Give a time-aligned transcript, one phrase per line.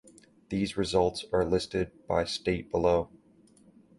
[0.49, 3.09] These results are listed by state below.